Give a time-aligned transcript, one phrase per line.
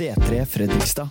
[0.00, 1.08] C3 Fredrikstad.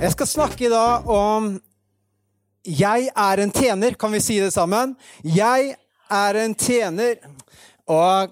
[0.00, 1.48] Jeg skal snakke i dag om
[2.62, 3.96] Jeg er en tjener.
[3.98, 4.94] Kan vi si det sammen?
[5.26, 5.74] Jeg
[6.06, 7.18] er en tjener.
[7.90, 8.30] Og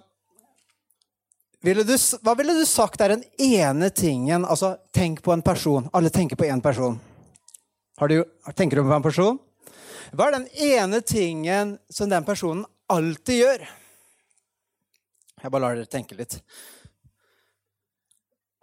[1.67, 5.91] ville du, hva ville du sagt er den ene tingen Altså, tenk på en person.
[5.91, 7.01] Alle tenker på én person.
[7.99, 8.19] Du,
[8.55, 9.43] tenker du på en person?
[10.15, 13.71] Hva er den ene tingen som den personen alltid gjør?
[15.43, 16.37] Jeg bare lar dere tenke litt.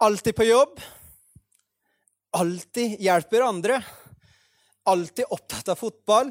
[0.00, 0.78] Alltid på jobb.
[2.40, 3.82] Alltid hjelper andre.
[4.88, 6.30] Alltid opptatt av fotball.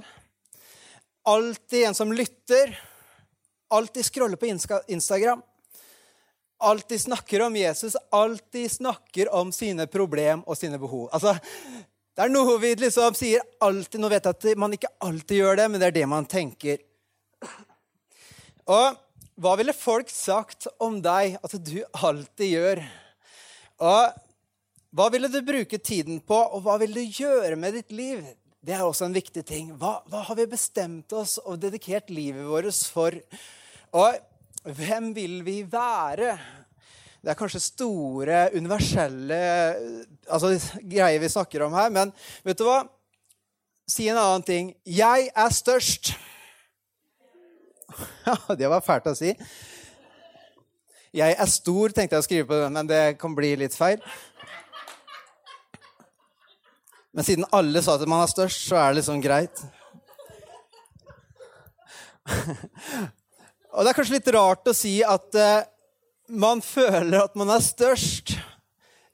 [1.29, 2.73] Alltid en som lytter.
[3.69, 4.49] Alltid scroller på
[4.87, 5.41] Instagram.
[6.57, 7.95] Alltid snakker om Jesus.
[8.09, 11.09] Alltid snakker om sine problem og sine behov.
[11.13, 11.35] Altså,
[12.15, 14.01] det er noe vi liksom sier alltid.
[14.01, 16.81] Nå vet jeg at man ikke alltid gjør det, men det er det man tenker.
[18.65, 18.97] Og
[19.39, 22.81] hva ville folk sagt om deg at du alltid gjør?
[23.87, 24.17] Og
[24.89, 28.23] hva ville du bruke tiden på, og hva vil du gjøre med ditt liv?
[28.59, 29.71] Det er også en viktig ting.
[29.79, 33.15] Hva, hva har vi bestemt oss og dedikert livet vårt for?
[33.95, 36.35] Og hvem vil vi være?
[37.23, 39.39] Det er kanskje store, universelle
[40.27, 40.51] altså,
[40.83, 42.11] greier vi snakker om her, men
[42.47, 42.81] vet du hva?
[43.89, 44.73] Si en annen ting.
[44.85, 46.11] Jeg er størst.
[48.59, 49.33] Det var fælt å si.
[51.15, 54.01] Jeg er stor, tenkte jeg å skrive på den, men det kan bli litt feil.
[57.15, 59.63] Men siden alle sa at man er størst, så er det liksom greit.
[63.73, 65.65] Og det er kanskje litt rart å si at eh,
[66.29, 68.35] man føler at man er størst.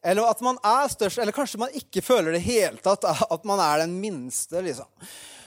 [0.05, 3.63] Eller at man er størst, eller kanskje man ikke føler det hele tatt at man
[3.63, 4.61] er den minste.
[4.61, 4.89] liksom.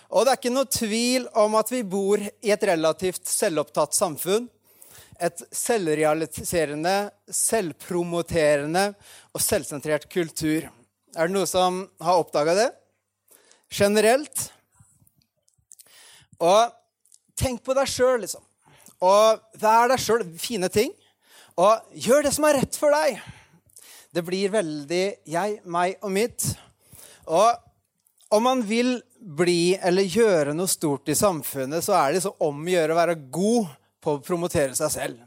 [0.09, 4.47] Og det er ikke noe tvil om at vi bor i et relativt selvopptatt samfunn.
[5.21, 8.85] Et selvrealiserende, selvpromoterende
[9.35, 10.69] og selvsentrert kultur.
[11.17, 12.69] Er det noe som har oppdaga det?
[13.69, 14.47] Generelt.
[16.41, 16.73] Og
[17.37, 18.45] tenk på deg sjøl, liksom.
[19.05, 20.25] Og vær deg sjøl.
[20.41, 20.95] Fine ting.
[21.59, 23.19] Og gjør det som er rett for deg.
[24.15, 26.47] Det blir veldig jeg, meg og mitt.
[27.29, 27.59] Og
[28.33, 32.61] om man vil bli eller gjøre noe stort i samfunnet, så er det så om
[32.63, 35.25] å gjøre å være god på å promotere seg selv.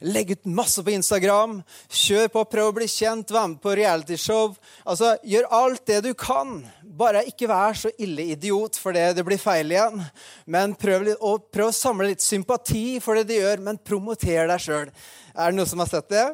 [0.00, 1.60] Legg ut masse på Instagram.
[1.88, 4.52] Kjør på, prøv å bli kjent, vær med på realityshow.
[4.84, 6.60] Altså, gjør alt det du kan.
[7.00, 10.04] Bare ikke vær så ille idiot for det, det blir feil igjen.
[10.46, 14.50] Men prøv, litt, og prøv å samle litt sympati for det du gjør, men promoter
[14.50, 14.94] deg sjøl.
[15.34, 16.28] Er det noen som har sett det?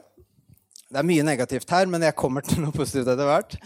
[0.87, 3.57] Det er mye negativt her, men jeg kommer til noe positivt etter hvert.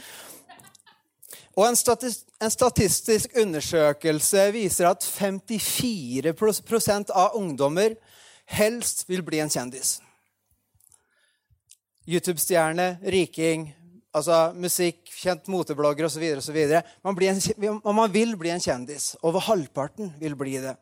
[1.61, 7.99] Og en, statis en, statistisk undersøkelse viser at 54% av ungdommer
[8.49, 9.99] helst vil bli en kjendis.
[12.09, 13.75] YouTube-stjerne, riking,
[14.17, 16.25] altså musikk, kjent moteblogger osv.
[17.05, 17.21] Man,
[17.85, 19.13] man vil bli en kjendis.
[19.21, 20.73] Over halvparten vil bli det.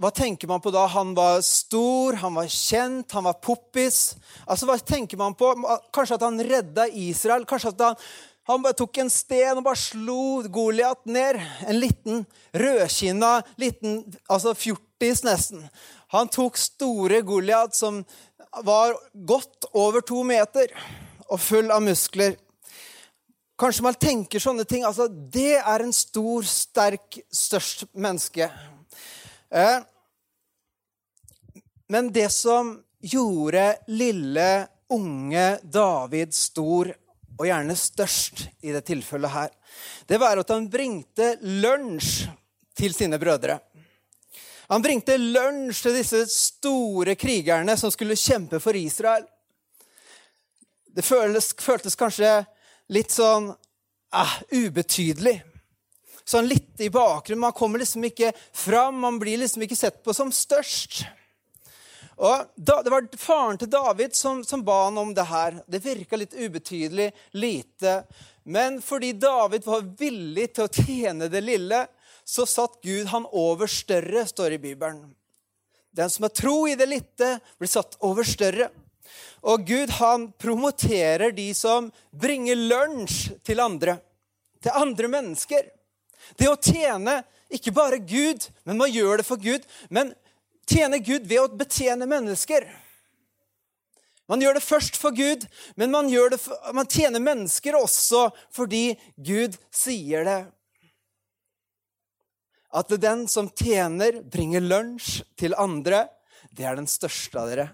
[0.00, 0.86] hva tenker man på da?
[0.88, 4.14] Han var stor, han var kjent, han var poppis.
[4.46, 5.50] Altså, hva tenker man på?
[5.92, 7.44] Kanskje at han redda Israel?
[7.44, 7.98] Kanskje at han,
[8.48, 11.36] han tok en sten og bare slo Goliat ned?
[11.68, 12.24] En liten
[12.56, 15.68] rødkinna, liten altså fjortis nesten.
[16.16, 18.00] Han tok store Goliat, som
[18.64, 20.72] var godt over to meter
[21.28, 22.40] og full av muskler.
[23.60, 24.86] Kanskje man tenker sånne ting.
[24.88, 28.46] Altså, det er en stor, sterk, størst menneske.
[29.52, 29.80] Eh,
[31.92, 34.50] men det som gjorde lille,
[34.90, 36.88] unge David stor
[37.36, 39.50] og gjerne størst i det tilfellet her,
[40.08, 42.24] det var at han bringte lunsj
[42.80, 43.58] til sine brødre.
[44.70, 49.26] Han bringte lunsj til disse store krigerne som skulle kjempe for Israel.
[50.90, 52.40] Det føltes, føltes kanskje
[52.90, 53.52] litt sånn
[54.14, 55.38] eh, ubetydelig.
[56.24, 57.42] Sånn litt i bakgrunnen.
[57.46, 59.00] Man kommer liksom ikke fram.
[59.02, 61.04] Man blir liksom ikke sett på som størst.
[62.20, 65.62] Og da, Det var faren til David som, som ba han om det her.
[65.66, 68.02] Det virka litt ubetydelig, lite.
[68.44, 71.86] Men fordi David var villig til å tjene det lille,
[72.24, 75.08] så satt Gud han over større, står det i Bibelen.
[75.90, 78.68] Den som har tro i det lite, blir satt over større.
[79.40, 83.96] Og Gud han promoterer de som bringer lunsj til andre.
[84.60, 85.70] Til andre mennesker.
[86.36, 89.64] Det å tjene ikke bare Gud, men man gjør det for Gud.
[89.88, 90.12] Men
[90.68, 92.68] tjene Gud ved å betjene mennesker.
[94.30, 95.42] Man gjør det først for Gud,
[95.74, 96.06] men man,
[96.38, 100.40] for, man tjener mennesker også fordi Gud sier det.
[102.70, 106.04] At den som tjener, bringer lunsj til andre,
[106.54, 107.66] det er den største av dere.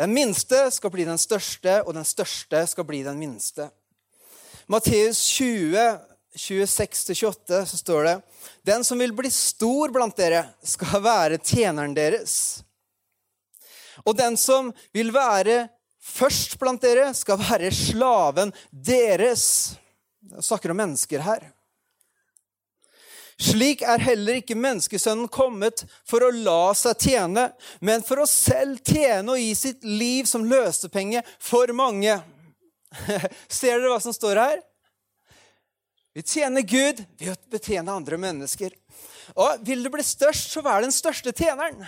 [0.00, 3.68] Den minste skal bli den største, og den største skal bli den minste.
[4.70, 5.98] Matteus 20,
[6.36, 8.14] 26-28 så står det
[8.62, 12.62] Den som vil bli stor blant dere, skal være tjeneren deres.
[14.06, 15.66] Og den som vil være
[16.00, 19.74] først blant dere, skal være slaven deres.
[20.30, 21.50] Jeg snakker om mennesker her.
[23.40, 27.46] Slik er heller ikke menneskesønnen kommet for å la seg tjene,
[27.80, 32.18] men for å selv tjene og gi sitt liv som løsepenge for mange.
[33.48, 34.60] Ser dere hva som står her?
[36.12, 38.74] Vi tjener Gud ved å betjene andre mennesker.
[39.38, 41.84] Og Vil du bli størst, så vær den største tjeneren.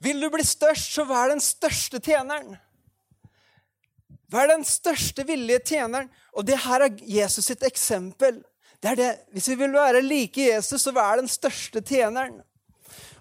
[0.00, 2.54] Vil du bli størst, så vær den største tjeneren.
[4.32, 6.08] Vær den største villige tjeneren.
[6.32, 8.40] Og det her er Jesus sitt eksempel.
[8.82, 9.12] Det er det.
[9.32, 12.40] Hvis vi vil være like Jesus, så vær den største tjeneren.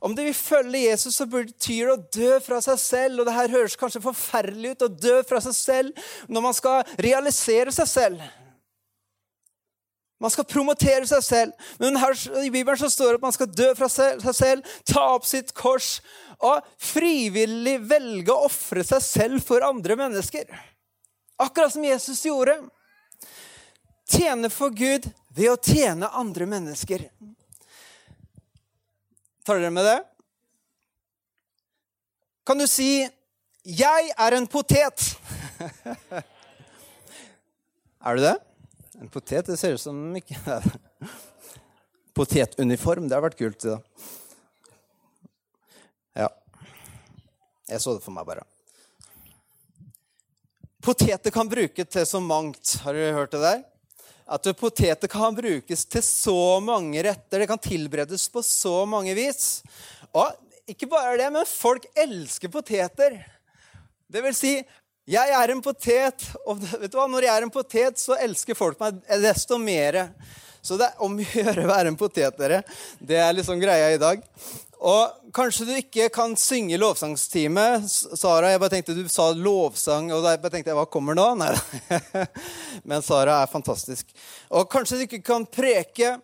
[0.06, 3.20] Om du vil følge Jesus, så betyr det å dø fra seg selv.
[3.20, 6.98] Og det her høres kanskje forferdelig ut, å dø fra seg selv når man skal
[7.02, 8.26] realisere seg selv.
[10.22, 11.66] Man skal promotere seg selv.
[11.82, 15.08] Men her i Bibelen så står det at man skal dø fra seg selv, ta
[15.16, 15.98] opp sitt kors
[16.38, 20.48] og frivillig velge å ofre seg selv for andre mennesker.
[21.42, 22.60] Akkurat som Jesus gjorde.
[24.06, 27.10] Tjene for Gud ved å tjene andre mennesker.
[29.46, 30.00] Tar dere med det?
[32.46, 33.10] Kan du si
[33.66, 35.18] 'Jeg er en potet'?
[38.06, 38.38] er du det?
[39.02, 40.36] En potet det ser ut som ikke
[42.16, 43.60] Potetuniform, det har vært kult.
[43.60, 43.82] Da.
[46.16, 46.30] Ja.
[47.68, 48.46] Jeg så det for meg, bare.
[50.80, 52.78] Poteter kan brukes til så mangt.
[52.86, 53.75] Har du hørt det der?
[54.26, 57.40] At poteter kan brukes til så mange retter.
[57.42, 59.62] Det kan tilberedes på så mange vis.
[60.16, 60.34] Og
[60.70, 63.20] ikke bare det, men folk elsker poteter.
[64.10, 64.56] Det vil si,
[65.06, 67.06] jeg er en potet, og vet du hva?
[67.10, 70.08] når jeg er en potet, så elsker folk meg desto mer.
[70.66, 72.64] Så det er om å gjøre å være en potet, dere.
[72.98, 74.24] Det er liksom greia i dag.
[74.86, 77.66] Og kanskje du ikke kan synge lovsangstime.
[77.88, 81.28] Sara, jeg bare tenkte du sa lovsang, og bare tenkte hva kommer nå?
[81.40, 81.52] Nei.
[82.90, 84.10] Men Sara er fantastisk.
[84.50, 86.18] Og kanskje du ikke kan preke,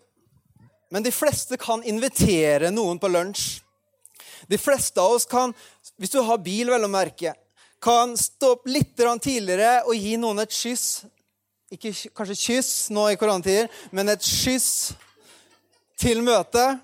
[0.92, 3.62] men de fleste kan invitere noen på lunsj.
[4.52, 5.54] De fleste av oss kan,
[5.96, 7.32] hvis du har bil, vel å merke,
[7.82, 11.06] kan stå opp litt tidligere og gi noen et kyss.
[11.72, 14.92] Ikke kanskje kyss nå i koronatider, men et kyss
[16.02, 16.82] til møtet.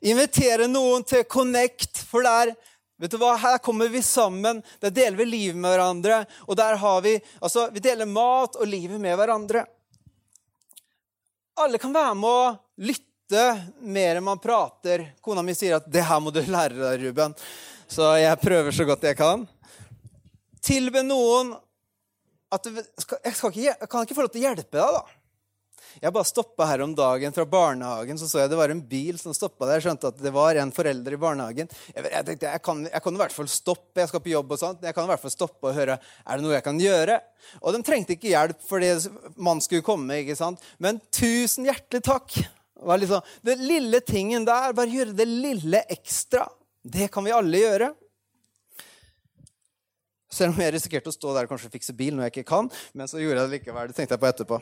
[0.00, 2.54] Invitere noen til Connect, for der
[3.00, 4.62] vet du hva, her kommer vi sammen.
[4.80, 6.24] Der deler vi livet med hverandre.
[6.48, 9.64] Og der har vi altså, vi deler mat og livet med hverandre.
[11.60, 12.52] Alle kan være med å
[12.88, 13.46] lytte
[13.84, 15.10] mer enn man prater.
[15.22, 17.36] Kona mi sier at 'det her må du lære deg, Ruben'.
[17.88, 19.46] Så jeg prøver så godt jeg kan.
[20.62, 21.54] Tilbe noen
[22.50, 23.18] at jeg, ikke,
[23.62, 25.20] jeg, kan ikke få lov til å hjelpe deg, da.
[25.98, 29.18] Jeg bare stoppa her om dagen fra barnehagen, så så jeg det var en bil
[29.18, 29.80] som stoppa der.
[29.80, 31.70] Jeg skjønte at det var en forelder i barnehagen.
[31.90, 33.98] Jeg, jeg tenkte jeg kan, jeg kan, i hvert fall stoppe.
[33.98, 34.84] Jeg skal på jobb og sånt.
[34.86, 37.18] Jeg kan i hvert fall stoppe og høre er det noe jeg kan gjøre.
[37.60, 38.92] Og de trengte ikke hjelp fordi
[39.42, 40.20] man skulle komme.
[40.22, 40.62] ikke sant?
[40.78, 42.38] Men tusen hjertelig takk.
[42.38, 46.46] Det, liksom, det lille tingen der, bare gjøre det lille ekstra.
[46.80, 47.90] Det kan vi alle gjøre.
[50.30, 52.70] Selv om jeg risikerte å stå der og kanskje fikse bil når jeg ikke kan.
[52.94, 53.90] Men så gjorde jeg det likevel.
[53.90, 54.60] Det tenkte jeg på etterpå.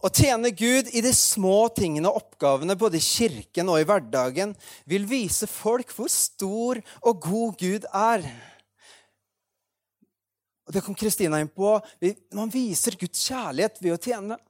[0.00, 4.54] Å tjene Gud i de små tingene og oppgavene, både i kirken og i hverdagen,
[4.88, 8.24] vil vise folk hvor stor og god Gud er.
[10.64, 11.74] Og Det kom Kristina inn på.
[12.32, 14.40] Man viser Guds kjærlighet ved å tjene.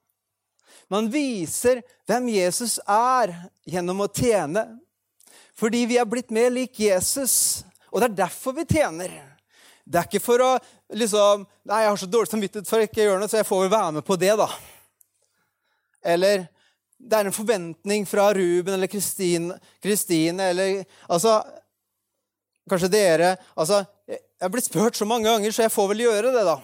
[0.90, 3.34] Man viser hvem Jesus er,
[3.66, 4.66] gjennom å tjene.
[5.58, 9.12] Fordi vi er blitt mer lik Jesus, og det er derfor vi tjener.
[9.84, 10.50] Det er ikke for å
[10.94, 13.62] liksom Nei, jeg har så dårlig samvittighet for å ikke gjøre noe, så jeg får
[13.64, 14.48] vel være med på det, da.
[16.14, 16.46] Eller
[17.00, 21.40] det er en forventning fra Ruben eller Kristine eller altså,
[22.70, 26.34] Kanskje dere altså, Jeg er blitt spurt så mange ganger, så jeg får vel gjøre
[26.34, 26.58] det, da.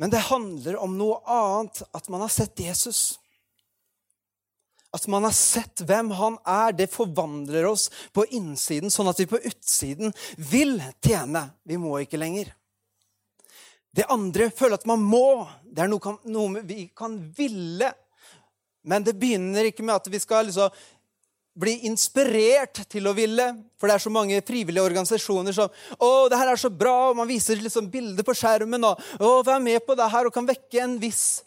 [0.00, 1.82] Men det handler om noe annet.
[1.92, 3.18] At man har sett Jesus.
[4.94, 6.74] At man har sett hvem han er.
[6.74, 10.14] Det forvandler oss på innsiden, sånn at vi på utsiden
[10.50, 11.46] vil tjene.
[11.62, 12.50] Vi må ikke lenger.
[13.90, 15.46] Det andre føler at man må.
[15.66, 17.90] Det er noe, noe vi kan ville.
[18.86, 20.70] Men det begynner ikke med at vi skal liksom
[21.60, 23.46] bli inspirert til å ville.
[23.78, 27.18] For det er så mange frivillige organisasjoner som å, det her er så bra, og
[27.18, 28.86] man viser liksom bilder på skjermen.
[28.86, 31.42] og å, Vær med på det her og kan vekke en viss,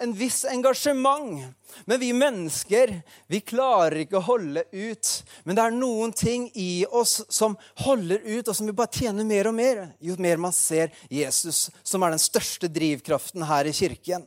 [0.00, 1.44] en viss engasjement.
[1.84, 2.92] Men vi mennesker
[3.26, 5.10] vi klarer ikke å holde ut.
[5.44, 9.28] Men det er noen ting i oss som holder ut, og som vi bare tjener
[9.28, 9.82] mer og mer.
[10.00, 14.26] Jo mer man ser Jesus, som er den største drivkraften her i kirken.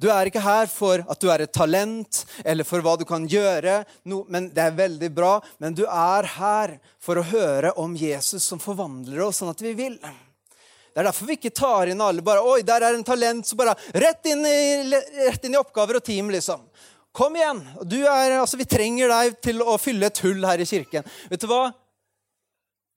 [0.00, 3.26] Du er ikke her for at du er et talent eller for hva du kan
[3.28, 3.82] gjøre.
[4.08, 8.46] No, men Det er veldig bra, men du er her for å høre om Jesus
[8.48, 9.98] som forvandler oss sånn at vi vil.
[10.90, 13.56] Det er derfor vi ikke tar inn alle bare Oi, der er en talent, så
[13.58, 14.90] bare rett inn i,
[15.28, 16.64] rett inn i oppgaver og team, liksom.
[17.14, 17.62] Kom igjen!
[17.82, 21.06] Er, altså, vi trenger deg til å fylle et hull her i kirken.
[21.30, 21.70] Vet du hva?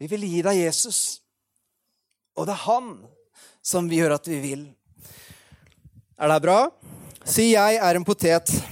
[0.02, 1.00] Vi vil gi deg Jesus.
[2.38, 2.94] Og det er han
[3.64, 4.64] som vi gjør at vi vil.
[6.18, 6.70] Er det bra?
[7.26, 8.52] Si 'jeg er en potet'.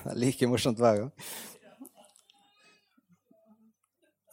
[0.00, 1.12] Det er like morsomt hver gang.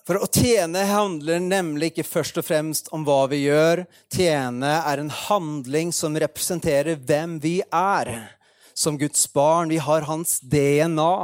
[0.08, 3.82] For å tjene handler nemlig ikke først og fremst om hva vi gjør.
[4.16, 8.14] Tjene er en handling som representerer hvem vi er.
[8.72, 9.68] Som Guds barn.
[9.68, 11.16] Vi har hans DNA.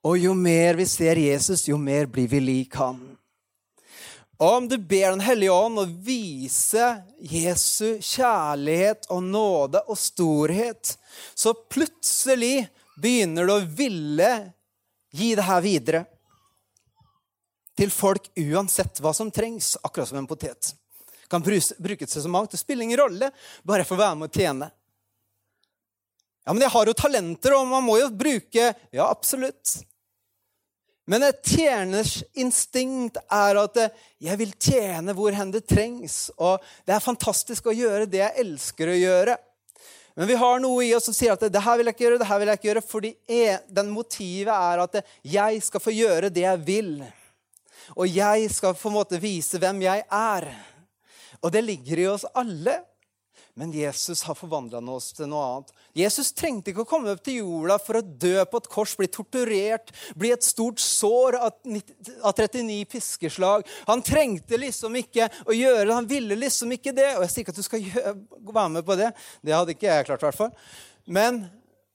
[0.00, 3.02] Og jo mer vi ser Jesus, jo mer blir vi lik ham.
[4.40, 6.88] Og om du ber Den hellige ånd å vise
[7.20, 10.96] Jesu kjærlighet og nåde og storhet,
[11.36, 12.64] så plutselig
[12.96, 14.32] begynner du å ville
[15.12, 16.04] gi det her videre
[17.78, 20.74] til folk uansett hva som trengs, akkurat som en potet.
[21.30, 22.52] Kan brukes til så mangt.
[22.52, 23.30] Det spiller ingen rolle,
[23.64, 24.68] bare for å være med og tjene.
[26.42, 29.78] Ja, men jeg har jo talenter, og man må jo bruke Ja, absolutt.
[31.06, 33.78] Men et tjeners instinkt er at
[34.22, 36.28] jeg vil tjene hvor hen det trengs.
[36.38, 39.34] Og det er fantastisk å gjøre det jeg elsker å gjøre.
[40.14, 42.20] Men vi har noe i oss som sier at det her vil jeg ikke gjøre,
[42.20, 43.10] det her vil jeg ikke gjøre, fordi
[43.80, 46.94] den motivet er at jeg skal få gjøre det jeg vil.
[47.96, 50.48] Og jeg skal på en måte vise hvem jeg er.
[51.42, 52.80] Og det ligger i oss alle.
[53.54, 55.72] Men Jesus har forvandla oss til noe annet.
[55.96, 59.08] Jesus trengte ikke å komme opp til jorda for å dø på et kors, bli
[59.12, 63.66] torturert, bli et stort sår av 39 piskeslag.
[63.90, 65.98] Han trengte liksom ikke å gjøre det.
[65.98, 67.10] Han ville liksom ikke det.
[67.18, 67.84] Og jeg sier ikke at du skal
[68.54, 69.10] være med på det.
[69.44, 70.54] Det hadde ikke jeg klart, i hvert fall.
[71.04, 71.44] Men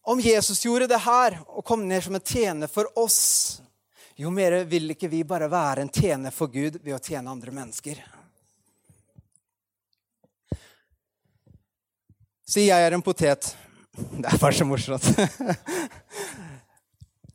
[0.05, 3.63] om Jesus gjorde det her og kom ned som en tjener for oss,
[4.17, 7.53] jo mer vil ikke vi bare være en tjener for Gud ved å tjene andre
[7.53, 7.99] mennesker.
[12.47, 13.53] Si 'jeg er en potet'.
[13.93, 15.03] Det er bare så morsomt.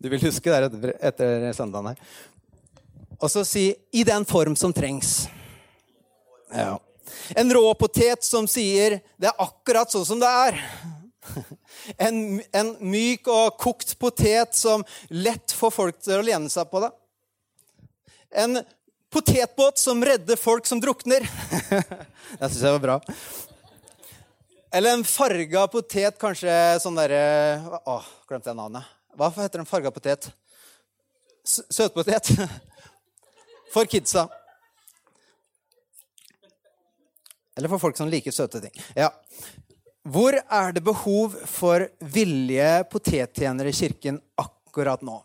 [0.03, 1.99] Du vil huske det etter, søndagen her.
[3.21, 5.29] Og så si 'i den form som trengs'.
[6.51, 6.79] Ja.
[7.37, 10.59] En rå potet som sier 'det er akkurat sånn som det er'.
[11.97, 16.83] En, en, myk og kokt potet som lett får folk til å lene seg på
[16.83, 16.91] det.
[18.43, 18.61] En
[19.13, 21.27] potetbåt som redder folk som drukner.
[22.41, 22.99] Jeg syns jeg var bra.
[24.73, 28.87] Eller en farga potet, kanskje sånn derre Å, glemte jeg navnet.
[29.21, 30.31] Hva heter en farga potet?
[31.45, 32.31] Søtpotet.
[33.75, 34.31] For kidsa.
[37.57, 38.73] Eller for folk som liker søte ting.
[38.97, 39.11] Ja.
[40.03, 45.21] Hvor er det behov for villige potettjenere i kirken akkurat nå?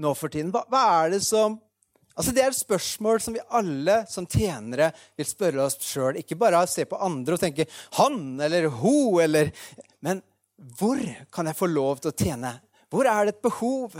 [0.00, 0.52] Nå for tiden.
[0.54, 1.58] Hva, hva er det som
[2.20, 6.18] Altså Det er et spørsmål som vi alle som tjenere vil spørre oss sjøl.
[6.20, 7.64] Ikke bare se på andre og tenke
[7.96, 9.52] 'han' eller 'ho' eller
[10.02, 10.22] Men
[10.76, 11.00] hvor
[11.32, 12.60] kan jeg få lov til å tjene?
[12.90, 13.94] Hvor er det et behov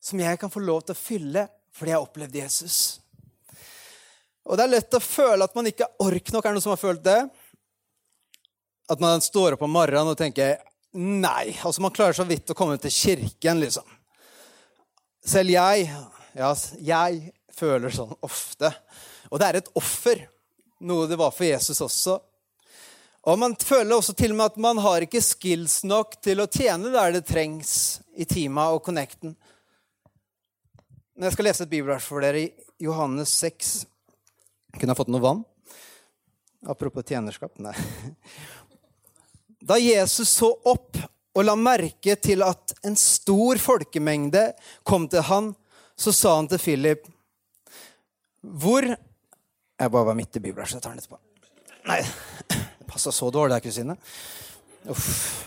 [0.00, 3.00] som jeg kan få lov til å fylle fordi jeg har opplevd Jesus?
[4.44, 6.44] Og det er lett å føle at man ikke ork nok.
[6.44, 7.30] Er det noen som har følt det?
[8.90, 10.58] At man står opp om morgenen og tenker
[10.98, 11.52] nei.
[11.62, 13.86] Altså Man klarer så vidt å komme til kirken, liksom.
[15.26, 15.86] Selv jeg,
[16.34, 18.72] ja, jeg føler sånn ofte.
[19.30, 20.24] Og det er et offer.
[20.80, 22.16] Noe det var for Jesus også.
[23.28, 26.48] Og man føler også til og med at man har ikke skills nok til å
[26.48, 29.34] tjene der det trengs i teama og connecten.
[31.14, 32.48] Men jeg skal lese et bibelvers for dere i
[32.80, 33.74] Johannes 6.
[34.80, 35.44] Kunne ha fått noe vann.
[36.64, 37.58] Apropos tjenerskap.
[37.60, 37.76] Nei.
[39.60, 40.96] Da Jesus så opp
[41.36, 44.50] og la merke til at en stor folkemengde
[44.88, 45.52] kom til han,
[45.96, 47.04] så sa han til Philip
[48.40, 51.20] Hvor Jeg bare var midt i bibelen, så Jeg tar den etterpå.
[51.88, 52.00] Nei,
[52.48, 53.96] det passa så dårlig der, kusine.
[54.88, 55.46] Uff.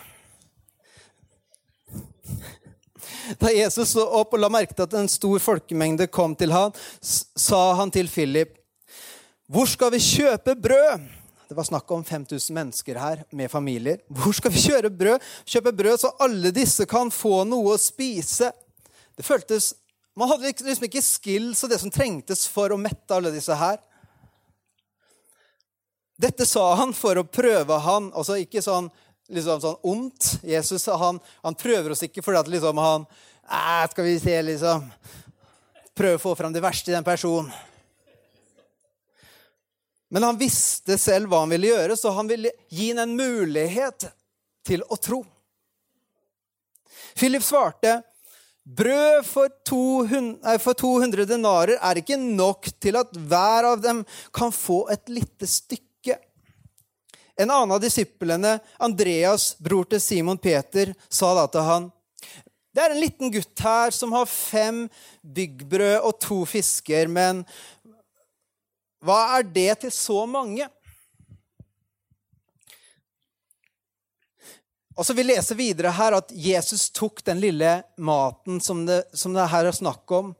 [3.39, 6.73] Da Jesus så opp og la merke til at en stor folkemengde kom til han,
[7.01, 8.57] sa han til Philip,
[9.49, 11.22] 'Hvor skal vi kjøpe brød?'
[11.53, 13.99] Det var snakk om 5000 mennesker her med familier.
[14.09, 15.21] Hvor skal vi kjøre brød?
[15.45, 18.47] kjøpe brød så alle disse kan få noe å spise?
[19.13, 19.75] Det føltes,
[20.17, 23.77] Man hadde liksom ikke skills og det som trengtes for å mette alle disse her.
[26.17, 28.89] Dette sa han for å prøve han, altså ikke sånn
[29.29, 30.31] liksom sånn ondt.
[30.41, 33.05] Jesus han, han prøver oss ikke fordi at liksom han
[33.91, 34.89] Skal vi se, liksom
[35.93, 37.53] Prøve å få fram det verste i den personen.
[40.13, 44.11] Men han visste selv hva han ville gjøre, så han ville gi ham en mulighet
[44.61, 45.23] til å tro.
[47.17, 48.01] Philip svarte,
[48.63, 54.53] 'Brød for 200, for 200 denarer er ikke nok til at hver av dem kan
[54.53, 56.19] få et lite stykke.'
[57.33, 61.91] En annen av disiplene, Andreas, bror til Simon Peter, sa da til han
[62.73, 64.87] det er en liten gutt her som har fem
[65.21, 67.43] byggbrød og to fisker, men
[69.03, 70.67] hva er det til så mange?
[74.93, 79.33] Og så Vi leser videre her at Jesus tok den lille maten som det, som
[79.33, 80.35] det her er snakk om,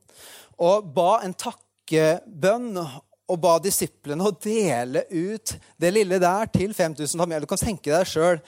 [0.62, 7.18] og ba en takkebønn og ba disiplene å dele ut det lille der til 5000
[7.18, 7.42] familier.
[7.42, 8.40] Du kan tenke deg sjøl.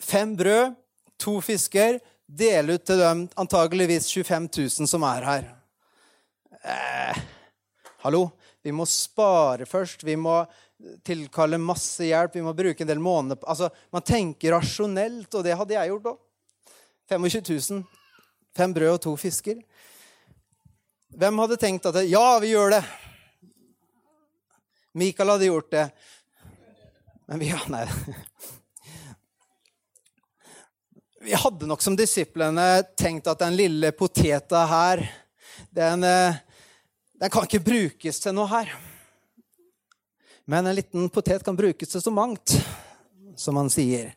[0.00, 0.72] Fem brød,
[1.20, 2.00] to fisker.
[2.24, 4.48] Dele ut til dem antageligvis 25
[4.80, 5.48] 000 som er her.
[6.64, 7.18] Eh,
[8.04, 8.28] hallo?
[8.62, 10.04] Vi må spare først.
[10.04, 10.42] Vi må
[11.06, 12.36] tilkalle masse hjelp.
[12.36, 16.10] Vi må bruke en del måneder Altså, Man tenker rasjonelt, og det hadde jeg gjort
[16.12, 16.18] òg.
[17.08, 17.84] 25 000.
[18.56, 19.62] Fem brød og to fisker.
[21.14, 22.84] Hvem hadde tenkt at det, Ja, vi gjør det.
[24.94, 25.88] Mikael hadde gjort det.
[27.26, 27.86] Men vi ja, Nei.
[31.24, 35.00] Vi hadde nok som disiplene tenkt at den lille poteta her,
[35.72, 36.36] den, eh,
[37.20, 38.72] den kan ikke brukes til noe her.
[40.50, 42.56] Men en liten potet kan brukes til så mangt,
[43.36, 44.12] som han sier.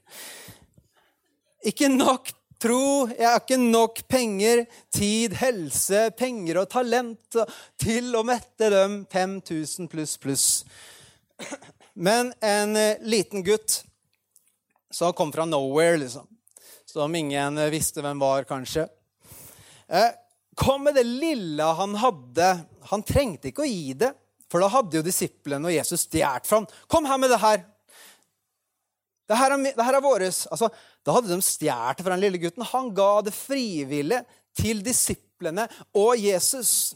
[1.66, 7.38] Ikke nok Tro jeg har ikke nok penger, tid, helse, penger og talent
[7.78, 10.48] til å mette dem 5000 pluss pluss.
[11.94, 13.84] Men en eh, liten gutt
[14.90, 16.26] som kom fra nowhere, liksom,
[16.90, 18.88] som ingen eh, visste hvem var, kanskje,
[19.86, 20.10] eh,
[20.58, 22.52] kom med det lille han hadde.
[22.91, 24.13] Han trengte ikke å gi det,
[24.52, 26.67] for da hadde jo disiplene og Jesus stjålet fra ham.
[26.88, 27.65] Kom her med det her.
[29.28, 30.45] Det her er, det her er våres.
[30.47, 30.69] Altså,
[31.04, 32.67] da hadde de stjålet fra den lille gutten.
[32.71, 34.21] Han ga det frivillig
[34.58, 36.95] til disiplene og Jesus.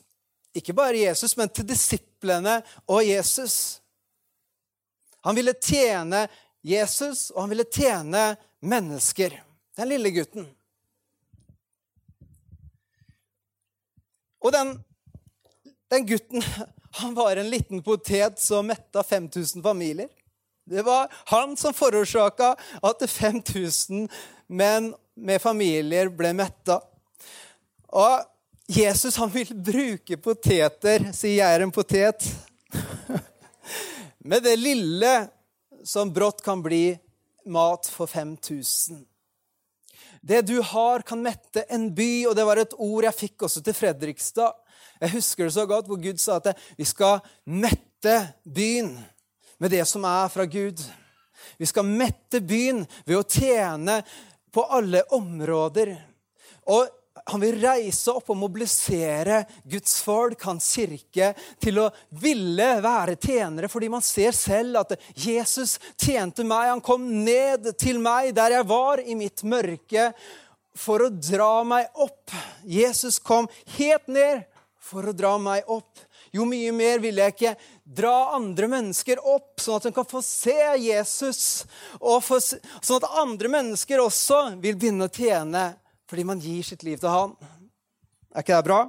[0.56, 3.82] Ikke bare Jesus, men til disiplene og Jesus.
[5.28, 6.26] Han ville tjene
[6.66, 8.24] Jesus, og han ville tjene
[8.60, 9.36] mennesker.
[9.78, 10.48] Den lille gutten.
[14.42, 14.74] Og den,
[15.92, 16.44] den gutten
[16.92, 20.08] han var en liten potet som metta 5000 familier.
[20.66, 24.10] Det var han som forårsaka at 5000
[24.48, 26.80] menn med familier ble metta.
[27.92, 28.24] Og
[28.72, 32.28] Jesus han vil bruke poteter, sier jeg er en potet,
[34.32, 35.14] med det lille
[35.84, 36.94] som brått kan bli
[37.52, 39.04] mat for 5000.
[40.22, 43.64] Det du har, kan mette en by, og det var et ord jeg fikk også
[43.66, 44.54] til Fredrikstad.
[45.02, 48.94] Jeg husker det så godt, hvor Gud sa at vi skal mette byen
[49.62, 50.82] med det som er fra Gud.
[51.58, 54.02] Vi skal mette byen ved å tjene
[54.54, 55.96] på alle områder.
[56.70, 56.86] Og
[57.32, 61.90] han vil reise opp og mobilisere Guds folk, hans kirke, til å
[62.22, 66.72] ville være tjenere, fordi man ser selv at Jesus tjente meg.
[66.76, 70.12] Han kom ned til meg der jeg var i mitt mørke,
[70.78, 72.32] for å dra meg opp.
[72.64, 74.48] Jesus kom helt ned
[74.82, 76.00] for å dra meg opp.
[76.32, 80.22] jo mye mer vil jeg ikke dra andre mennesker opp, sånn at de kan få
[80.24, 81.66] se Jesus,
[82.00, 85.66] og få, sånn at andre mennesker også vil begynne å tjene
[86.12, 87.36] fordi man gir sitt liv til han.
[88.36, 88.82] Er ikke det bra?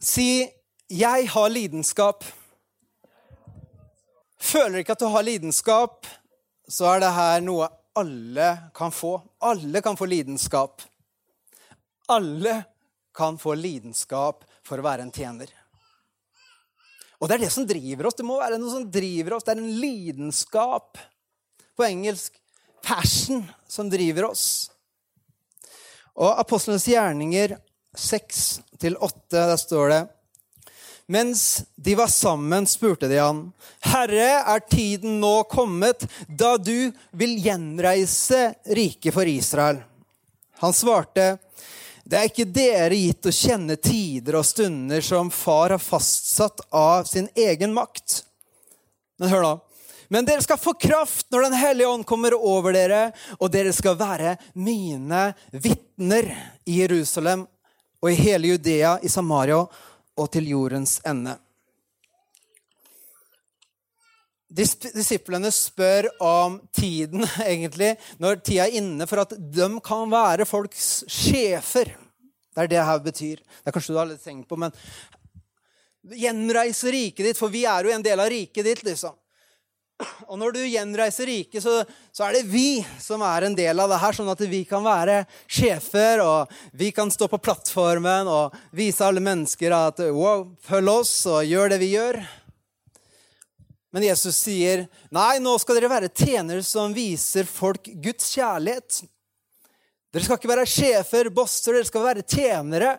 [0.00, 0.50] Si
[0.88, 2.24] 'jeg har lidenskap'.
[4.38, 6.06] Føler ikke at du har lidenskap,
[6.68, 9.20] så er det her noe alle kan få.
[9.40, 10.82] Alle kan få lidenskap.
[12.08, 12.64] Alle
[13.16, 15.50] kan få lidenskap for å være en tjener.
[17.20, 18.16] Og det er det som driver oss.
[18.16, 19.44] Det må være noe som driver oss.
[19.44, 21.00] Det er en lidenskap.
[21.76, 22.38] På engelsk
[22.84, 24.70] passion som driver oss.
[26.16, 27.58] Og Apostlenes gjerninger
[27.96, 30.00] 6-8, der står det
[31.10, 33.38] mens de var sammen, spurte de han,
[33.82, 39.80] Herre, er tiden nå kommet da du vil gjenreise riket for Israel?
[40.62, 41.32] Han svarte,
[42.10, 47.04] det er ikke dere gitt å kjenne tider og stunder som far har fastsatt av
[47.06, 48.24] sin egen makt.
[49.20, 49.52] Men hør nå.
[50.10, 53.94] Men dere skal få kraft når Den hellige ånd kommer over dere, og dere skal
[54.00, 56.32] være mine vitner
[56.66, 57.44] i Jerusalem
[58.02, 61.36] og i hele Judea, i Samaria og til jordens ende.
[64.50, 71.04] Disiplene spør om tiden, egentlig, når tida er inne for at de kan være folks
[71.06, 71.94] sjefer.
[72.50, 73.38] Det er det her betyr.
[73.38, 74.74] Det er kanskje du har litt tenkt på, men
[76.00, 79.12] Gjenreise riket ditt, for vi er jo en del av riket ditt, liksom.
[80.32, 83.90] Og når du gjenreiser riket, så, så, er det vi som er en del av
[83.92, 88.56] det her, sånn at vi kan være sjefer, og vi kan stå på plattformen og
[88.76, 92.20] vise alle mennesker at wow, følg oss og gjør det vi gjør.
[93.90, 99.00] Men Jesus sier, nei, nå skal dere være tjenere som viser folk Guds kjærlighet.
[100.10, 102.94] Dere skal ikke være sjefer, bosser, dere skal være tjenere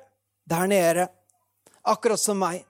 [0.48, 1.08] der nede.
[1.88, 2.66] Akkurat som meg.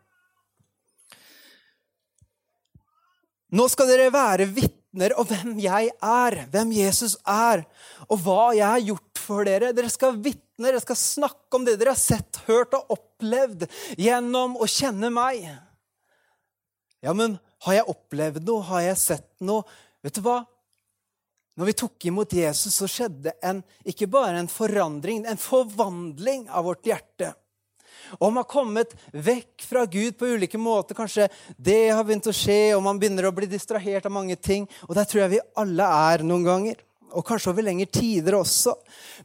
[3.52, 7.66] Nå skal dere være vitner om hvem jeg er, hvem Jesus er,
[8.08, 9.74] og hva jeg har gjort for dere.
[9.76, 13.68] Dere skal vitne, dere skal snakke om det dere har sett, hørt og opplevd
[14.00, 15.44] gjennom å kjenne meg.
[17.04, 18.65] Ja, men har jeg opplevd noe?
[18.65, 19.65] Har jeg sett noe?
[20.02, 20.39] Vet du hva?
[21.60, 26.65] Når vi tok imot Jesus, så skjedde en, ikke bare en forandring, en forvandling av
[26.69, 27.34] vårt hjerte.
[28.17, 30.97] Og man har kommet vekk fra Gud på ulike måter.
[30.97, 34.65] Kanskje det har begynt å skje, og man begynner å bli distrahert av mange ting.
[34.88, 36.82] Og der tror jeg vi alle er noen ganger.
[37.12, 38.74] Og kanskje over lengre tider også.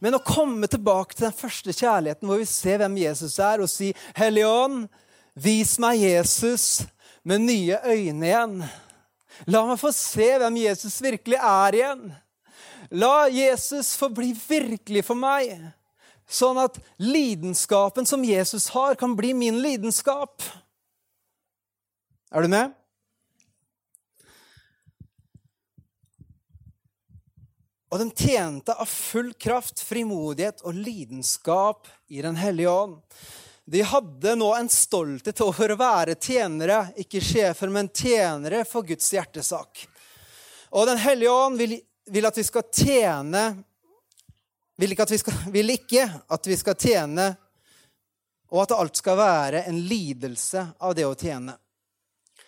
[0.03, 3.71] Men å komme tilbake til den første kjærligheten, hvor vi ser hvem Jesus er, og
[3.71, 4.89] si, 'Hellige Ånd,
[5.37, 6.85] vis meg Jesus
[7.27, 8.69] med nye øyne igjen.'
[9.45, 12.07] La meg få se hvem Jesus virkelig er igjen.
[12.91, 15.53] La Jesus få bli virkelig for meg.
[16.27, 20.43] Sånn at lidenskapen som Jesus har, kan bli min lidenskap.
[22.33, 22.73] Er du med?
[27.93, 32.99] Og de tjente av full kraft, frimodighet og lidenskap i Den hellige ånd.
[33.67, 39.09] De hadde nå en stolthet over å være tjenere, ikke sjefer, men tjenere for Guds
[39.13, 39.87] hjertesak.
[40.71, 41.75] Og Den hellige ånd vil,
[42.11, 43.49] vil at vi skal tjene
[44.77, 47.31] vil ikke, skal, vil ikke at vi skal tjene,
[48.53, 51.57] og at alt skal være en lidelse av det å tjene.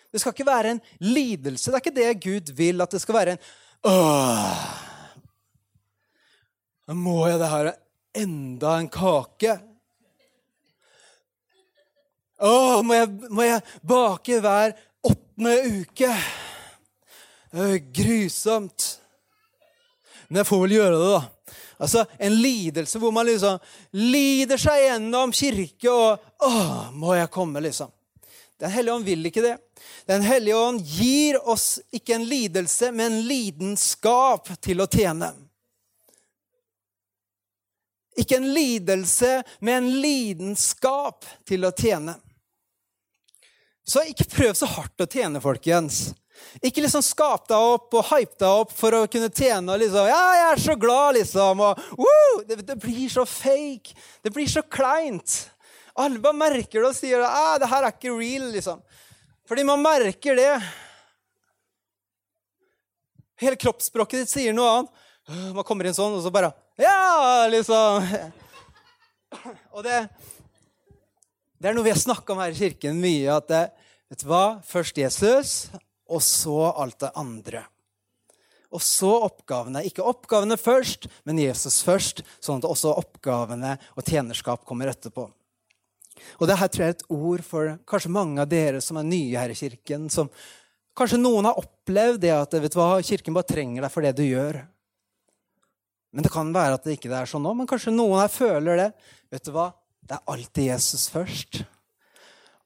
[0.09, 1.69] Det skal ikke være en lidelse.
[1.69, 2.81] Det er ikke det Gud vil.
[2.81, 3.43] At det skal være en
[3.89, 4.63] Åh,
[6.97, 7.69] må jeg det her
[8.17, 9.53] enda en kake.
[12.39, 16.13] Åh, må jeg, må jeg bake hver åttende uke?
[17.51, 18.87] Det er grusomt.
[20.29, 21.55] Men jeg får vel gjøre det, da.
[21.79, 23.57] Altså en lidelse hvor man liksom
[23.95, 26.51] lider seg gjennom kirke og Å,
[26.95, 27.91] må jeg komme, liksom?
[28.59, 29.55] Den hellige ånd vil ikke det.
[30.07, 35.31] Den hellige ånd gir oss ikke en lidelse, men en lidenskap til å tjene.
[38.19, 42.17] Ikke en lidelse, men en lidenskap til å tjene.
[43.89, 46.11] Så ikke prøv så hardt å tjene, folkens.
[46.63, 50.07] Ikke liksom skap deg opp og hype deg opp for å kunne tjene og liksom
[50.07, 51.63] Ja, jeg er så glad, liksom.
[51.65, 53.97] Og, woo, det, det, blir så fake.
[54.23, 55.39] Det blir så kleint.
[55.99, 58.79] Alle bare merker det og sier ah, det her er ikke real, liksom.
[59.49, 60.53] Fordi man merker det.
[63.41, 65.05] Hele kroppsspråket ditt sier noe annet.
[65.55, 68.05] Man kommer inn sånn, og så bare Ja, liksom.
[69.75, 69.97] Og det,
[71.59, 73.27] det er noe vi har snakka om her i kirken mye.
[73.35, 73.65] at det,
[74.09, 74.59] Vet du hva?
[74.65, 75.49] Først Jesus,
[76.09, 77.61] og så alt det andre.
[78.73, 79.83] Og så oppgavene.
[79.85, 85.27] Ikke oppgavene først, men Jesus først, sånn at også oppgavene og tjenerskap kommer etterpå.
[86.39, 89.07] Og det her tror jeg er et ord for kanskje mange av dere som er
[89.07, 90.09] nye her i kirken.
[90.09, 90.29] som
[90.97, 94.15] Kanskje noen har opplevd det at vet du hva, kirken bare trenger deg for det
[94.17, 94.63] du gjør.
[96.11, 97.53] Men det kan være at det ikke er sånn nå.
[97.55, 98.89] Men kanskje noen her føler det.
[99.31, 99.69] Vet du hva?
[100.09, 101.59] Det er alltid Jesus først.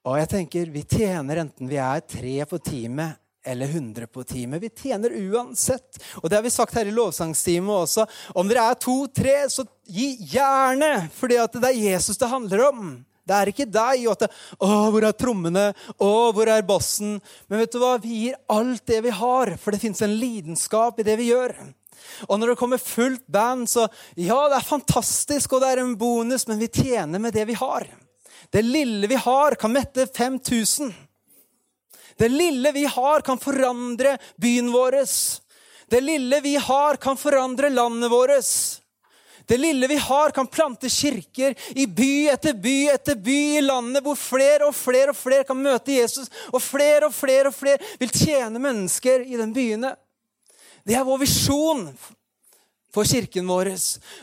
[0.08, 4.62] Og jeg tenker, Vi tjener enten vi er tre på teamet eller 100 på teamet.
[4.62, 6.00] Vi tjener uansett.
[6.22, 8.06] Og det har vi sagt her i lovsangstimen også.
[8.32, 12.94] Om dere er to-tre, så gi gjerne, fordi det er Jesus det handler om.
[13.28, 15.74] Det er ikke deg og at det, 'Å, hvor er trommene?
[16.00, 17.98] Å, hvor er bassen?' Men vet du hva?
[18.00, 21.56] Vi gir alt det vi har, for det fins en lidenskap i det vi gjør.
[22.28, 25.98] Og når det kommer fullt band, så ja, det er fantastisk, og det er en
[25.98, 27.88] bonus, men vi tjener med det vi har.
[28.54, 30.94] Det lille vi har, kan mette 5000.
[32.18, 35.00] Det lille vi har, kan forandre byen vår.
[35.90, 38.80] Det lille vi har, kan forandre landet vårt.
[39.46, 44.04] Det lille vi har, kan plante kirker i by etter by etter by i landet,
[44.04, 47.82] hvor flere og flere og flere kan møte Jesus, og flere og flere og flere
[48.00, 49.96] vil tjene mennesker i den byene.
[50.84, 51.88] Det er vår visjon
[52.94, 53.72] for kirken vår.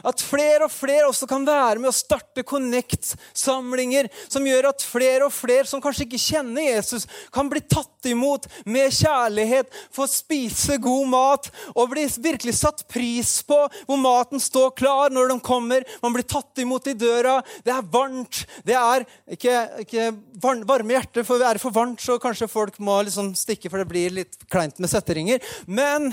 [0.07, 5.27] At flere og flere også kan være med å starte Connect-samlinger som gjør at flere
[5.27, 10.79] og flere som kanskje ikke kjenner Jesus, kan bli tatt imot med kjærlighet, få spise
[10.83, 15.87] god mat og bli virkelig satt pris på hvor maten står klar når de kommer.
[16.05, 17.41] Man blir tatt imot i døra.
[17.67, 18.45] Det er varmt.
[18.67, 23.01] Det er ikke, ikke varme hjerter, for er det for varmt, så kanskje folk må
[23.07, 25.43] liksom stikke, for det blir litt kleint med setteringer.
[25.67, 26.13] Men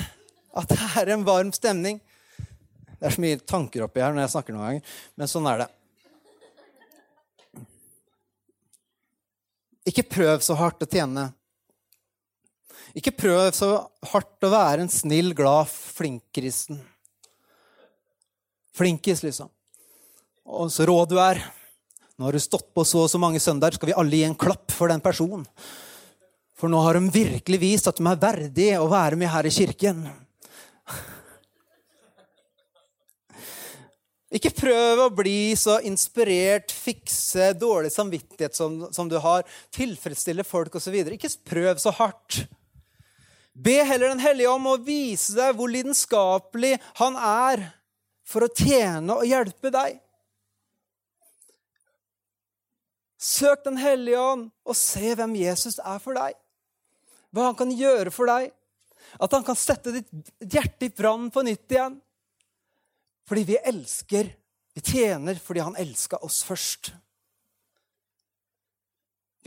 [0.58, 2.00] at det er en varm stemning.
[2.98, 5.64] Det er så mye tanker oppi her når jeg snakker noen ganger, men sånn er
[5.64, 5.72] det.
[9.88, 11.30] Ikke prøv så hardt å tjene.
[12.98, 13.70] Ikke prøv så
[14.12, 16.82] hardt å være en snill, glad flink kristen.
[18.78, 19.50] Flinkis, liksom.
[20.48, 21.40] Og så rå du er.
[22.18, 24.38] Nå har du stått på så og så mange søndager, skal vi alle gi en
[24.38, 25.46] klapp for den personen.
[26.58, 29.54] For nå har de virkelig vist at de er verdige å være med her i
[29.54, 30.08] kirken.
[34.38, 40.76] Ikke prøv å bli så inspirert, fikse dårlig samvittighet som, som du har, tilfredsstille folk
[40.76, 40.98] osv.
[41.16, 42.44] Ikke prøv så hardt.
[43.58, 47.64] Be heller Den hellige om å vise deg hvor lidenskapelig han er
[48.28, 49.96] for å tjene og hjelpe deg.
[53.18, 56.36] Søk Den hellige ånd og se hvem Jesus er for deg.
[57.34, 58.52] Hva han kan gjøre for deg.
[59.20, 60.12] At han kan sette ditt
[60.44, 61.98] hjerte i brann på nytt igjen.
[63.28, 64.30] Fordi vi elsker.
[64.78, 66.92] Vi tjener fordi han elska oss først.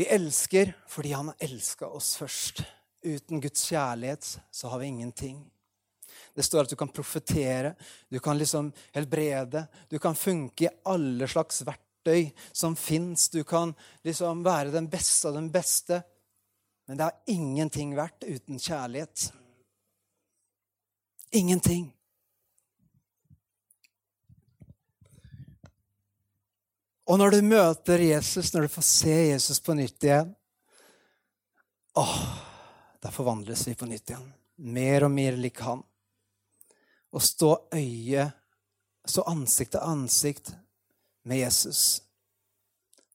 [0.00, 2.62] Vi elsker fordi han har elska oss først.
[3.04, 5.42] Uten Guds kjærlighet så har vi ingenting.
[6.34, 7.74] Det står at du kan profetere,
[8.08, 13.28] du kan liksom helbrede, du kan funke i alle slags verktøy som fins.
[13.28, 16.02] Du kan liksom være den beste av den beste.
[16.88, 19.30] Men det er ingenting verdt uten kjærlighet.
[21.30, 21.92] Ingenting.
[27.10, 30.28] Og når du møter Jesus, når du får se Jesus på nytt igjen
[31.98, 32.18] åh,
[33.02, 34.26] Da forvandles vi på nytt igjen.
[34.60, 35.80] Mer og mer lik han.
[37.10, 38.26] Å stå øye,
[39.08, 40.52] stå ansikt til ansikt
[41.26, 42.02] med Jesus,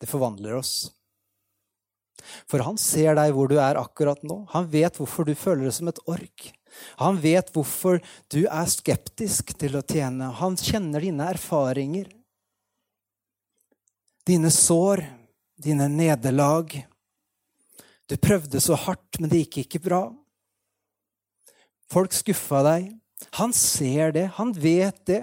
[0.01, 0.73] det forvandler oss.
[2.49, 4.41] For han ser deg hvor du er akkurat nå.
[4.51, 6.49] Han vet hvorfor du føler det som et ork.
[7.01, 10.31] Han vet hvorfor du er skeptisk til å tjene.
[10.41, 12.11] Han kjenner dine erfaringer
[14.25, 15.05] dine sår,
[15.57, 16.88] dine nederlag.
[18.05, 20.03] Du prøvde så hardt, men det gikk ikke bra.
[21.91, 22.91] Folk skuffa deg.
[23.38, 25.21] Han ser det, han vet det.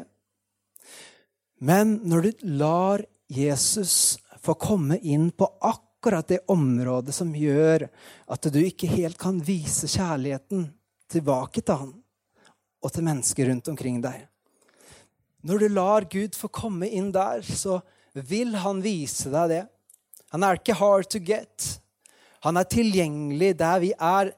[1.63, 7.87] Men når du lar Jesus få komme inn på akkurat det området som gjør
[8.35, 10.67] at du ikke helt kan vise kjærligheten
[11.13, 11.93] tilbake til han
[12.83, 14.27] og til mennesker rundt omkring deg
[15.47, 17.81] Når du lar Gud få komme inn der, så
[18.15, 19.63] vil han vise deg det.
[20.31, 21.67] Han er ikke hard to get.
[22.47, 24.33] Han er tilgjengelig der vi er,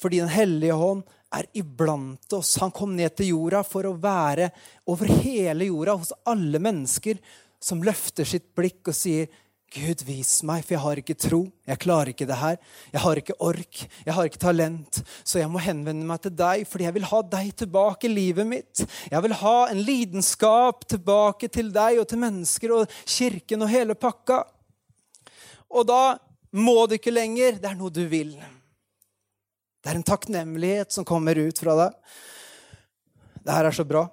[0.00, 1.04] fordi Den hellige hånd
[1.36, 2.56] er iblant oss.
[2.62, 4.50] Han kom ned til jorda for å være
[4.88, 7.20] over hele jorda hos alle mennesker
[7.60, 9.28] som løfter sitt blikk og sier
[9.74, 11.40] Gud, vis meg, for jeg har ikke tro.
[11.66, 12.58] Jeg klarer ikke det her.
[12.92, 13.80] Jeg har ikke ork.
[14.06, 15.00] Jeg har ikke talent.
[15.26, 18.46] Så jeg må henvende meg til deg, fordi jeg vil ha deg tilbake i livet
[18.48, 18.84] mitt.
[19.10, 23.98] Jeg vil ha en lidenskap tilbake til deg og til mennesker og kirken og hele
[23.98, 24.44] pakka.
[25.74, 26.02] Og da
[26.56, 27.58] må du ikke lenger.
[27.60, 28.36] Det er noe du vil.
[29.82, 31.98] Det er en takknemlighet som kommer ut fra deg.
[33.42, 34.06] Det her er så bra.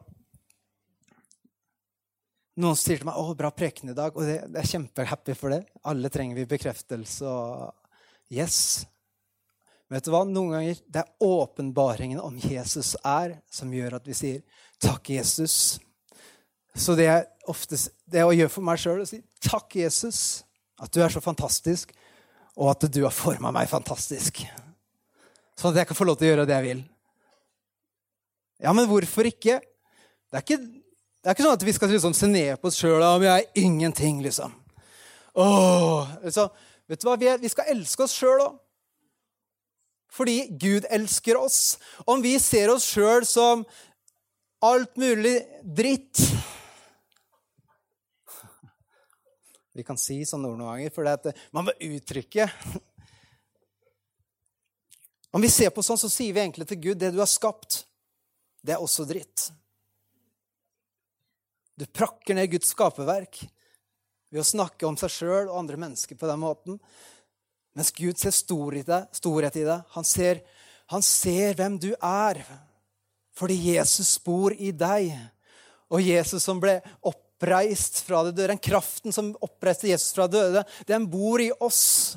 [2.61, 5.63] Noen sier til meg 'Å, bra preken i dag', og det er kjempehappy for det.
[5.83, 7.73] Alle trenger vi bekreftelse og
[8.29, 8.85] Yes.
[9.89, 10.23] Men Vet du hva?
[10.25, 14.43] Noen ganger det er åpenbaringen om Jesus er, som gjør at vi sier
[14.79, 15.79] 'Takk, Jesus'.
[16.75, 17.77] Så det jeg ofte
[18.09, 20.43] det å gjøre for meg sjøl, å si 'Takk, Jesus',
[20.79, 21.91] at du er så fantastisk,
[22.57, 24.45] og at du har forma meg fantastisk.
[25.57, 26.89] Sånn at jeg kan få lov til å gjøre det jeg vil.
[28.61, 29.59] Ja, men hvorfor ikke?
[30.31, 30.82] Det er ikke,
[31.23, 33.29] det er ikke sånn at vi skal liksom se ned på oss sjøl om vi
[33.31, 34.51] er ingenting, liksom.
[35.39, 36.49] Åh, liksom.
[36.91, 37.15] Vet du hva?
[37.15, 38.57] Vi, er, vi skal elske oss sjøl òg.
[40.11, 41.77] Fordi Gud elsker oss.
[42.03, 43.63] Om vi ser oss sjøl som
[44.63, 46.19] alt mulig dritt
[49.73, 52.45] Vi kan si sånne ord noen ganger, for man må uttrykke
[55.33, 57.87] Om vi ser på sånn, så sier vi egentlig til Gud det du har skapt,
[58.61, 59.47] det er også dritt.
[61.79, 63.39] Du prakker ned Guds skaperverk
[64.33, 66.77] ved å snakke om seg sjøl og andre mennesker på den måten.
[67.73, 69.07] Mens Gud ser storhet i deg.
[69.17, 69.85] Storhet i deg.
[69.95, 70.43] Han, ser,
[70.93, 72.43] han ser hvem du er,
[73.33, 75.15] fordi Jesus bor i deg.
[75.93, 80.63] Og Jesus som ble oppreist fra det døde, den kraften som oppreiste Jesus fra døde,
[80.89, 82.13] den bor i oss.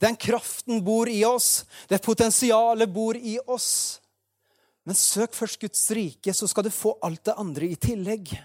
[0.00, 1.64] Den kraften bor i oss.
[1.88, 3.70] Det potensialet bor i oss.
[4.84, 8.36] Men søk først Guds rike, så skal du få alt det andre i tillegg.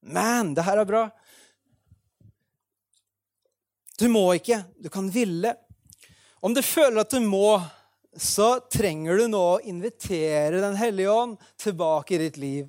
[0.00, 1.04] Man, det her er bra.
[4.00, 4.62] Du må ikke.
[4.80, 5.54] Du kan ville.
[6.40, 7.60] Om du føler at du må,
[8.16, 12.68] så trenger du nå å invitere Den hellige ånd tilbake i ditt liv.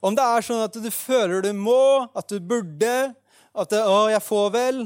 [0.00, 3.14] Om det er sånn at du føler du må, at du burde,
[3.54, 4.84] at det, 'Å, jeg får vel',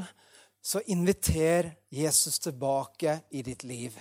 [0.61, 3.95] så inviter Jesus tilbake i ditt liv.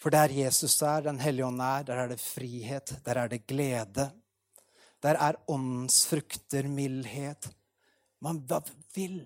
[0.00, 3.46] For der Jesus er, Den hellige ånd er, der er det frihet, der er det
[3.46, 4.10] glede.
[5.00, 7.48] Der er åndsfrukter, mildhet.
[8.20, 8.42] Man
[8.94, 9.22] vil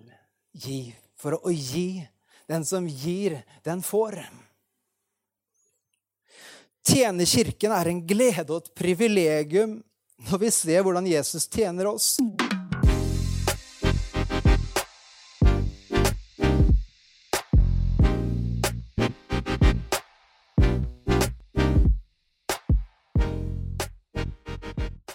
[0.55, 2.05] gi for å gi.
[2.47, 4.21] Den som gir, den får.
[6.85, 9.79] Tjene Kirken er en glede og et privilegium
[10.29, 12.13] når vi ser hvordan Jesus tjener oss.